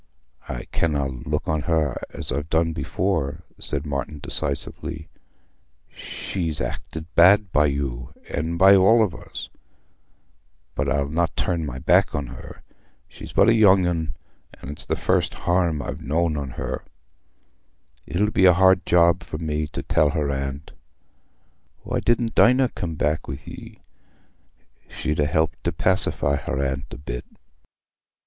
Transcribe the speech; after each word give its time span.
"I 0.49 0.63
canna 0.71 1.07
look 1.09 1.47
on 1.47 1.61
her 1.61 2.01
as 2.09 2.31
I've 2.31 2.49
done 2.49 2.73
before," 2.73 3.43
said 3.59 3.85
Martin 3.85 4.17
decisively. 4.17 5.09
"She's 5.93 6.59
acted 6.59 7.05
bad 7.13 7.51
by 7.51 7.67
you, 7.67 8.11
and 8.27 8.57
by 8.57 8.75
all 8.75 9.03
of 9.03 9.13
us. 9.13 9.49
But 10.73 10.89
I'll 10.89 11.07
not 11.07 11.35
turn 11.35 11.67
my 11.67 11.77
back 11.77 12.15
on 12.15 12.25
her: 12.25 12.63
she's 13.07 13.31
but 13.31 13.47
a 13.47 13.53
young 13.53 13.85
un, 13.85 14.15
and 14.55 14.71
it's 14.71 14.87
the 14.87 14.95
first 14.95 15.35
harm 15.35 15.83
I've 15.83 16.01
knowed 16.01 16.35
on 16.35 16.49
her. 16.49 16.83
It'll 18.07 18.31
be 18.31 18.45
a 18.45 18.53
hard 18.53 18.83
job 18.87 19.23
for 19.23 19.37
me 19.37 19.67
to 19.67 19.83
tell 19.83 20.09
her 20.09 20.31
aunt. 20.31 20.71
Why 21.83 21.99
didna 21.99 22.29
Dinah 22.29 22.69
come 22.69 22.95
back 22.95 23.27
wi' 23.27 23.37
ye? 23.45 23.81
She'd 24.89 25.19
ha' 25.19 25.29
helped 25.29 25.63
to 25.63 25.71
pacify 25.71 26.37
her 26.37 26.59
aunt 26.59 26.85
a 26.91 26.97
bit." 26.97 27.25